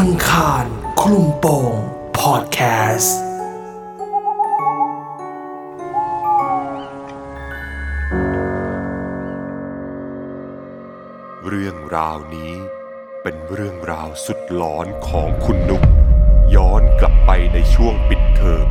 [0.00, 0.64] อังคาร
[1.00, 1.74] คลุมโปง
[2.18, 2.60] พอดแค
[2.96, 3.18] สต์
[11.48, 12.54] เรื่องราวนี้
[13.22, 15.82] เป็นเรื่องราวสุดหลอนของคุณนุก
[16.54, 18.68] ย้อนกลับไปในช่วงปิดเทอม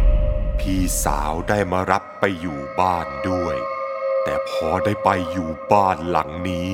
[0.60, 3.56] พี่สาวได้มารับไปอยู่บ้านด้วย
[4.24, 6.70] แต่พอได้ไปอยู่บ้านหลังนี้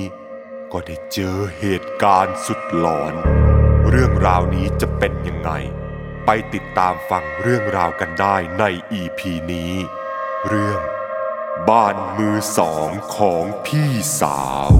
[0.72, 3.14] ก็ได้เจอเหตุการณ์สุดหลอน
[3.94, 5.50] เรื่องราวนี้จะเป็นยังไง
[6.26, 9.72] ไปติดตามฟังเรื่องราวกันได้ในอีพีนี้
[10.48, 10.80] เรื่อง
[11.68, 14.70] บ้านมือสองของพี่สาว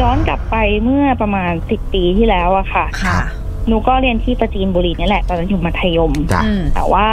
[0.00, 3.18] ย้อนกลับไปเมื่อประมาณสิบปีที่แล้วอะค่ะ ค่ะ
[3.68, 7.08] หนูก็เรียนที่ประจีนบุรีนี่แหละ ตอนนั้นอยู่มัธยม จ้ะอืมแต่ว่า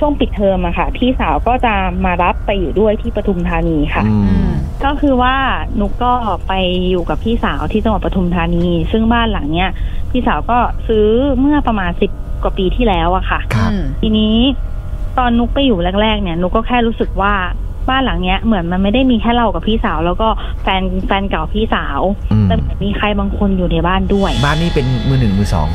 [0.00, 4.50] ช่วงปิดเทอมอะค่ะ พี่สาวก็จะมารับไปอยู่ด้วยที่ปทุมธานีค่ะอือืมม
[4.84, 5.34] ก็คือว่า
[5.80, 6.12] นุกก็
[6.48, 6.52] ไป
[6.90, 9.70] อยู่กับพี่สาวที่จังหวัดปทุมธานี ซึ่งบ้านหลังเนี้ย
[10.10, 10.58] พี่สาวก็
[10.88, 11.06] ซื้อ
[11.40, 12.10] เมื่อประมาณสิบ
[12.42, 14.36] กว่าปีที่แล้วอะค่ะครับอืมทีนี้
[15.18, 17.34] ตอนนุกไปอยู่แรกๆเนี่ย นุกก็แค่รู้สึกว่า
[17.88, 20.28] บ้านหลังเนี้ยเหมือนมันไม่ได้มีแค่เรากับพี่สาว แล้วก็
[20.62, 22.00] แฟนแฟนเก่าพี่สาว
[22.32, 25.68] อืมแต่เหมือนมีใครบางคนอยู่ในบ้านด้วย บ้านนี้เป็นมือหนึ่งมือสอง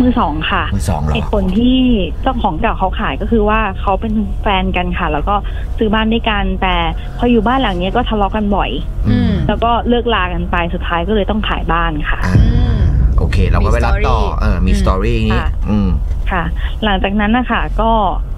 [0.00, 1.78] มือสองค่ะมือสองเหรอไอคนที่
[2.22, 5.34] เจ้าของเก่าเขาขายก็คือว่าเขาเป็นแฟนกันค่ะ แล้วก็
[5.78, 6.76] ซื้อบ้านด้วยกันแต่
[7.18, 8.70] พออยู่บ้านหลังเนี้ยก็ทะเลาะกันบ่อย
[9.08, 12.42] อืมแล้วก็เลิกลากันไปสุดท้ายก็เลยต้องขายบ้านค่ะอ่าอื
[12.74, 12.78] ม
[13.18, 15.88] โอเค เราก็ไปรับต่อมี story เออมีอืมสตอรี่อย่างนี้ค่ะอืม
[16.30, 16.42] ค่ะ
[16.84, 17.92] หลังจากนั้นนะคะก็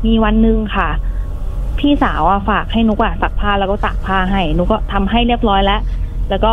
[0.07, 0.89] มีวันหนึ่งค่ะ
[1.79, 5.81] พี่สาวอะฝากให้นุกอะซักผ้าแล้วก็ตากผ้าให้นุกก็ทำให้เรียบร้อยแล้ว
[6.31, 6.53] แล้วก็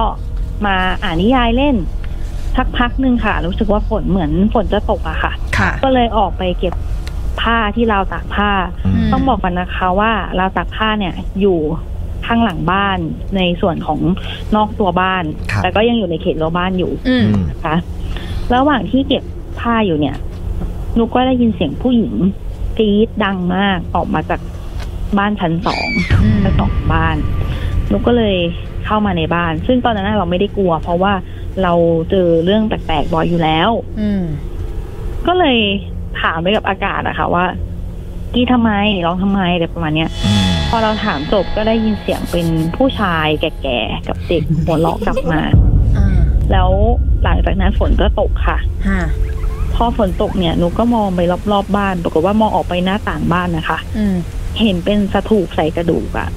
[0.66, 1.76] มาอ่านนิยายเล่น
[2.56, 6.74] สักพักหนึ่งค่ะ รู้สึกว่าฝนเหมือนฝนจะตกอะค่ะ ค่ะ ก็เลยออกไปเก็บ
[7.42, 8.52] ผ้าที่ราวตากผ้า
[8.86, 11.60] อืม ต้องบอกกันนะคะว่าราวตากผ้าเนี่ยอยู่
[12.26, 12.98] ข้างหลังบ้าน
[13.36, 14.00] ในส่วนของ
[14.56, 17.76] นอกตัวบ้าน ครับ แต่ก็ยังอยู่ในเขตรั้วบ้านอยู่ อืมอืมนะคะ
[18.54, 19.24] ระหว่างที่เก็บ
[19.60, 20.16] ผ้าอยู่เนี่ย
[20.98, 22.14] นุกก็ได้ยินเสียงผู้หญิง
[22.80, 24.42] กรีดดังมากออกมาจาก
[25.18, 25.88] บ้านชั้นสอง
[26.24, 27.16] อืม ชั้นสองของบ้าน
[27.92, 28.36] นุกก็เลย
[28.86, 31.14] เข้ามาในบ้าน ซึ่งตอนนั้นเราไม่ได้กลัว เพราะว่า
[31.64, 31.74] เรา
[32.12, 33.70] เจอเรื่องแปลกๆบ่อยอยู่แล้ว
[34.00, 34.24] อืม
[35.28, 35.58] ก็เลย
[36.22, 37.46] ถามไปกับอากาศอะค่ะว่า
[38.34, 38.72] กี้ทำไม
[39.06, 45.42] ร้องทำไมอะไรประมาณเนี้ยอืมพอเราถามจบก็ได้ยินเสียงเป็นผู้ชายแก่ๆกับเด็กหัวเราะกลับมา
[45.98, 46.08] อ่า
[46.52, 46.70] แล้ว
[47.24, 48.58] หลังจากนั้นฝนก็ตกค่ะ
[48.88, 49.02] ฮะ
[49.76, 54.16] พอฝนตกเนี่ยหนูก็มองไปรอบๆบบ้าน ปรากฏว่ามองออกไปหน้าต่างบ้านนะคะอืม
[54.60, 56.30] เห็นเป็นสถูปใส่กระดูกอะ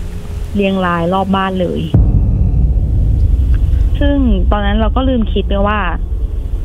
[0.54, 1.80] เรียงรายรอบบ้านเลย
[4.00, 4.16] ซึ่ง
[4.53, 5.81] ตอนนั้นเราก็ลืมคิดไปว่า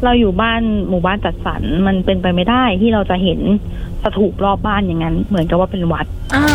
[0.03, 3.39] เราอยู่บ้านหมู่บ้านจัดสรรมันเป็นไปไม่ได้ที่เราจะเห็น
[4.03, 6.45] สถูปรอบบ้านอย่างนั้น เหมือนกับว่าเป็นวัดอ่า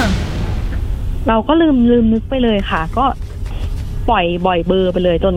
[1.29, 3.05] เราก็ลืมลืมนึกไปเลยค่ะ ก็
[4.09, 5.35] ปล่อยบ่อยเบอร์ไปเลย จน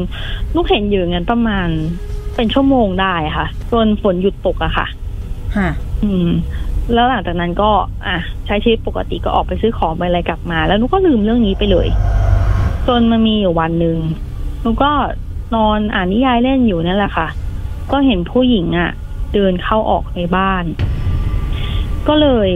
[0.56, 1.68] ลูกเห็นอยู่อย่างนั้นประมาณ
[2.36, 4.88] เป็นชั่วโมงได้ค่ะจนฝนหยุดตกอะค่ะ
[5.58, 5.70] ฮะ
[6.04, 6.30] อืม
[6.94, 7.72] แล้วหลังจากนั้นก็
[8.08, 11.88] อะ ใช้ชีวิตปกติก็ออกไปซื้อของไปอะไรกลับมา แล้วนุกก็ลืมเรื่องนี้ไปเลย
[12.88, 13.98] จนมันมีอยู่วันหนึ่ง
[14.64, 14.92] นุกก็
[15.56, 17.28] นอนอ่านนิยายเล่นอยู่นั่นแหละค่ะ
[17.92, 18.92] ก็เห็นผู้หญิงอะ่ะ
[19.34, 20.64] เดินเข้าออกในบ้าน
[22.08, 22.50] ก็เลย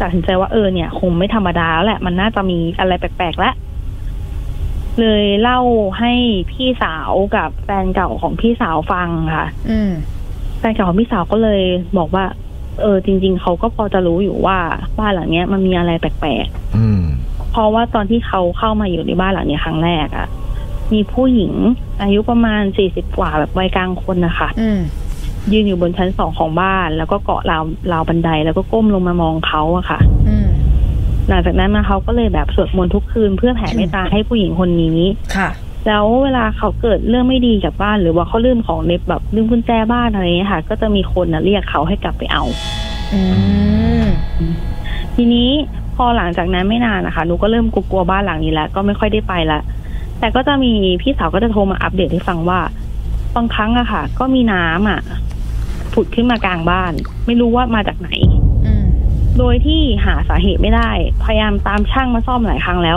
[0.00, 3.54] ตัดสินใจว่าเออเนี่ย คงไม่ธรรมดาแล้วแหละ มันน่าจะมีอะไรแปลกๆแล้ว
[5.00, 5.60] เลยเล่า
[5.98, 6.12] ให้
[6.50, 9.90] พี่สาวกับแฟนเก่าของพี่สาวฟังค่ะ อืม
[10.58, 11.62] แฟนเก่าของพี่สาวก็เลย
[11.98, 12.24] บอกว่า
[12.80, 14.58] เออ จริง ๆเขาก็พอจะรู้อยู่ว่า
[14.98, 16.46] บ้านหลังเนี้ยมันมีอะไรแปลก
[16.76, 20.26] อืมๆเพราะว่าตอนที่เขาเข้ามาอยู่ในบ้านหลังเนี้ยครั้งแรกอะ่ะ
[20.94, 21.52] มีผู้หญิง
[22.02, 24.80] อายุประมาณสี่สิบกว่าแบบวัยกลางคนนะคะอืม
[25.52, 27.62] ยืนอยู่บนชั้นสองของบ้าน แล้วก็เกาะราว
[27.92, 30.48] ราวบันไดแล้วก็ก้มลงมามองเขาอะค่ะอืม
[31.28, 34.98] หลังจากนั้นมาเขาก็เลยแบบสวดมนต์ทุกคืนเพื่อแผ่เมตตาให้ผู้หญิงคนนี้
[35.36, 35.48] ค่ะ
[35.86, 42.44] แล้วเวลาเขาเกิดเรื่องไม่ดีกับบ้าน หรือว่าเขาลืมของในแบบลืมกุญแจบ้านอะไรอย่างเงี้ยค่ะ ก็จะมีคนนะเรียกเขาให้กลับไปเอา
[43.12, 43.20] อื
[44.02, 44.04] ม
[45.14, 45.48] ทีนี้
[45.96, 49.60] พอหลังจากนั้นไม่นานนะคะหนูก็เริ่มกลัวๆบ้านหลังนี้แล้ว ก็ไม่ค่อยได้ไปละ
[50.20, 50.72] แต่ก็จะมี
[51.02, 52.60] พี่สาวก็จะโทรมาอัปเดตให้ฟังว่า
[53.36, 55.00] บางครั้งอะค่ะ ก็มีน้ำอะ
[55.92, 56.92] ผุดขึ้นมากลางบ้าน
[57.26, 58.10] ไม่รู้ว่ามาจากไหน
[58.66, 58.84] อืม
[59.38, 60.90] โดยที่หาสาเหตุไม่ได้
[61.24, 62.96] พยายามตามช่างมาซ่อมหลายครั้งแล้ว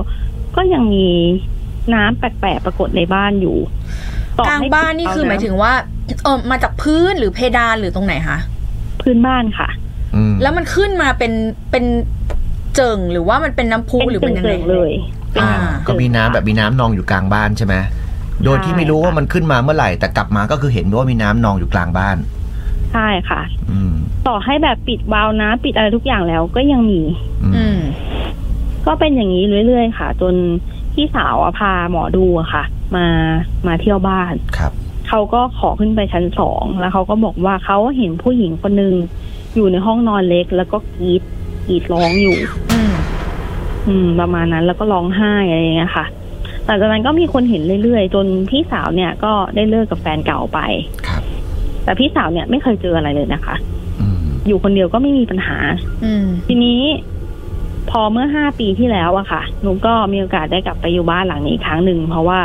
[0.56, 1.08] ก็ยังมี
[1.94, 3.58] น้ำแปลกๆปรากฏในบ้านอยู่
[4.38, 5.74] ต่อกลางให้บ้านนี่คือหมายถึงว่า
[6.24, 8.38] เออมาจากพื้นหรือเพดานหรือตรงไหนคะ
[9.02, 9.70] พื้นบ้านค่ะ
[10.16, 11.34] อืมแล้วมันขึ้นมาเป็น
[11.72, 11.86] เป็น
[12.76, 15.52] เจิ่งหรือว่ามันเป็นน้ำพุเป็นหรือเป็นยังไงเกลือๆเลยเป็น อ่า
[15.88, 17.76] ก็มีน้ำแบบมีน้ำนองอยู่กลางบ้านใช่ไหม
[18.44, 22.18] โดยที่ไม่รู้ว่ามันขึ้นมาเมื่อไหร่แต่กลับมาก็คือเห็นว่ามีน้ำนองอยู่กลางบ้าน
[22.94, 23.42] ใช่ค่ะ
[23.72, 23.94] อืม
[24.28, 27.02] ต่อให้แบบปิดวาล์วน้ำปิดอะไรทุกอย่างแล้วก็ยังมี
[27.44, 27.80] อือืม ม
[28.88, 30.36] ก็เป็นอย่างนี้เรื่อยๆค่ะ จน
[30.94, 32.64] พี่สาวอะพาหมอดูอะค่ะ
[32.96, 33.06] มา
[33.68, 34.72] มาเที่ยวบ้าน ครับ
[35.08, 38.94] เขาก็ขอขึ้นไปชั้นสองแล้วเขาก็บอกว่าเขาเห็นผู้หญิงคนหนึ่ง
[39.56, 41.22] อยู่ในห้องนอนเล็ก แล้วก็กรีด
[41.68, 42.36] กรีดร้องอยู่
[43.88, 46.06] อืมอืม ประมาณนั้นแล้วก็ร้องไห้อะไรอย่างเงี้ยค่ะ
[46.66, 50.60] หลังจากนั้นก็มีคนเห็นเรื่อยๆ จนพี่สาวเนี่ยก็ได้เลิกกับแฟนเก่าไป
[51.08, 51.22] ครับ
[51.84, 53.56] แต่พี่สาวเนี่ยไม่เคยเจออะไรเลยนะคะ
[54.00, 55.58] อืมอยู่คนเดียวก็ไม่มีปัญหา
[56.04, 56.82] อืมทีนี้
[57.90, 62.40] พอเมื่อห้าปีที่แล้วอะค่ะหนูก็มีโอกาสได้กลับไปอยู่บ้านหลังนี้อีกครั้งหนึ่งเพราะว่า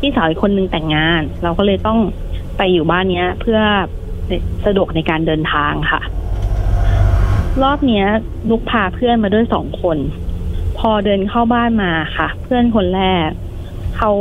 [0.00, 1.98] พี่สาวอีกคนนึงแต่งงาน เราก็เลยต้อง
[2.56, 3.58] ไปอยู่บ้านเนี้ย เพื่อ
[4.66, 6.00] สะดวกในการเดินทางค่ะ
[7.62, 8.06] รอบเนี้ย
[8.50, 9.98] นุกพาเพื่อนมาด้วยสองคน
[10.78, 13.28] พอเดินเข้าบ้านมาค่ะ เพื่อนคนแรก
[13.96, 14.12] เขา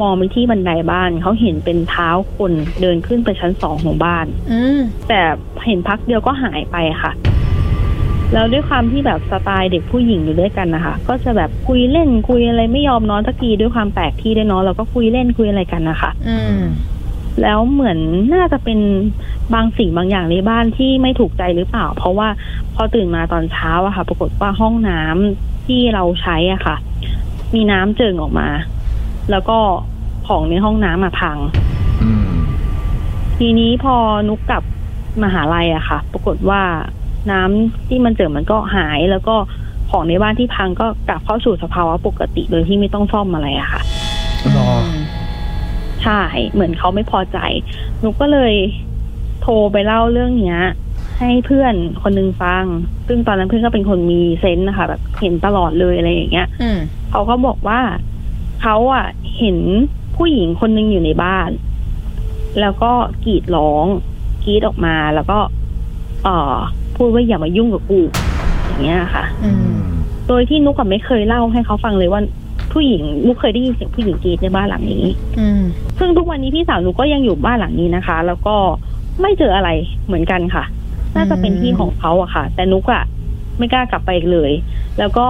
[0.00, 2.52] มองไปที่บันไดบ้านเขาเห็นเป็นเท้าคน
[2.82, 4.78] เดินขึ้นไปชั้นสองของบ้านอืม
[5.08, 5.20] แต่
[5.66, 7.12] เห็นพักเดียวก็หายไปค่ะ
[8.32, 16.60] แล้วด้วยความที่แบบสไตล์เด็กผู้หญิงอยู่ด้วยกันนะคะ ก็จะแบบคุยเล่นคุยอะไรไม่ยอมนอนสักทีด้วยความแปลกที่ด้วยเนาะเราก็คุยเล่นคุยอะไรกันนะคะอืม
[17.42, 17.98] แล้วเหมือน
[18.34, 18.78] น่าจะเป็น
[19.54, 22.28] บางสิ่งบางอย่างในบ้านที่ไม่ถูกใจหรือเปล่า เพราะว่า
[22.74, 26.76] พอตื่นมาตอนเช้าอะค่ะ ปรากฏว่าห้องน้ำ ที่เราใช้อะค่ะ
[27.54, 28.48] มีน้ำเจิ่งออกมา
[29.30, 29.58] แล้วก็
[30.28, 31.38] ของในห้องน้ำอะพัง
[32.02, 32.32] อืม
[33.38, 33.96] ทีนี้พอ
[34.28, 34.62] นุกกลับ
[35.22, 36.62] มหาลัยอะค่ะ ปรากฏว่า
[37.32, 39.36] น้ำที่มันเจอมันก็หายแล้วก็
[39.90, 43.82] ของในบ้านที่พังก็กลับเข้าสู่สภาวะปกติโดยที่ไม่ต้องซ่อมอะไรอะค่ะ
[44.56, 44.70] รอ
[46.02, 46.22] ใช่
[46.52, 47.38] เหมือนเขาไม่พอใจ
[48.02, 48.54] นุกก็เลย
[49.42, 50.60] โทรไปเล่าเรื่องเนี้ย
[51.20, 52.64] ให้เพื่อนคนนึงฟัง
[53.06, 56.78] ซึ่งตอนนั้นเพื่อนก็เป็นคนมีเซนส์นะคะแบบเห็นตลอดเลยอะไรอย่างเงี้ยอืม
[57.10, 57.80] เขาก็บอกว่า
[58.62, 59.06] เขาอะ
[59.38, 59.58] เห็น
[60.16, 61.50] ผู้หญิงคนหนึงอยู่ในบ้าน
[62.60, 62.92] แล้วก็
[63.24, 63.86] กรีดร้อง
[64.44, 65.38] กรีดออกมาแล้วก็
[66.24, 66.56] เอ่อ
[66.96, 68.00] พูดว่าอย่ามายุ่งกับกู
[68.66, 69.80] อย่างเงี้ยค่ะ อืม
[70.28, 72.20] โดยที่นุกกับไม่เคยเล่าให้เขาฟังเลยว่า
[72.72, 75.06] ผู้หญิงนุกเคยได้ยินเสียงผู้หญิงกรีดในบ้านหลังนี้
[75.38, 75.62] อืม
[75.98, 78.56] ซึ่งทุกวันนี้พี่สาวหนูก็ยังอยู่บ้านหลังนี้นะคะ แล้วก็
[79.20, 79.70] ไม่เจออะไร
[80.06, 80.64] เหมือนกันค่ะ
[81.16, 83.04] น่าจะเป็นที่ของเขาอะค่ะ แต่นุกอะ
[83.58, 84.52] ไม่กล้ากลับไปอีกเลย
[84.98, 85.26] แล้วก็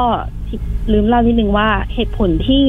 [0.93, 2.65] ลืมเล่านิดนึงว่าเหตุผลที่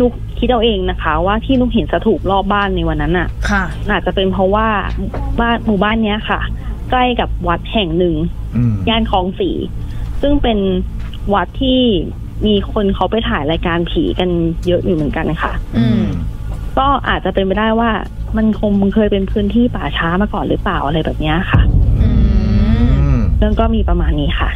[0.00, 4.68] นุกคิดเอาเองนะคะ ว่าที่นุกเห็นสถูปรอบบ้านในวันนั้นอะค่ะอาจจะเป็นเพราะว่า
[5.40, 6.40] บ้านหมู่บ้านเนี้ยค่ะ
[6.90, 8.14] ใกล้กับวัดแห่งหนึ่ง
[8.56, 9.56] อืมย่านคลองสี่
[10.22, 10.58] ซึ่งเป็น
[11.34, 11.80] วัดที่
[12.46, 14.30] มีคนเขาไปถ่ายรายการผีกัน
[14.66, 16.02] เยอะอยู่เหมือนกันค่ะ อืม
[16.78, 17.90] ก็อาจจะเป็นไปได้ว่า
[18.36, 21.77] มันคงมันเคยเป็นพื้นที่ป่าช้ามาก่อนหรือเปล่าอะไรแบบเนี้ยค่ะอืมอืม
[23.38, 24.50] เรื่องก็มีประมาณนี้ค่ะ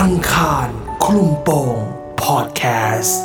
[0.00, 0.68] อังคาร
[1.04, 1.76] คลุมโปง
[2.22, 2.62] พอดแค
[2.98, 3.20] สต์